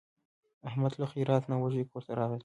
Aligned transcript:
احمد 0.69 0.93
له 0.99 1.05
خیرات 1.11 1.43
نه 1.51 1.55
وږی 1.61 1.89
کورته 1.91 2.11
راغی. 2.19 2.39